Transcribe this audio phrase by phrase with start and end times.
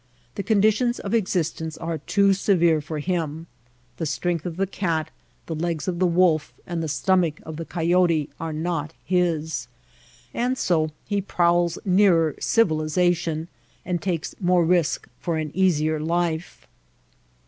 [0.33, 3.45] The conditions of existence are too severe for him.
[3.97, 5.11] The strength of the cat,
[5.45, 9.67] the legs of the wolf, and the stomach of the coyote are not his;
[10.33, 13.47] and so he prowls nearer civilization
[13.85, 16.65] and takes more risk for an easier life.